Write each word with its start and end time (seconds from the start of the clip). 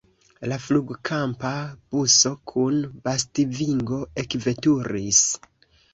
La 0.51 0.55
flugkampa 0.61 1.51
buso 1.91 2.33
kun 2.53 2.79
batsvingo 3.09 4.01
ekveturis. 4.25 5.25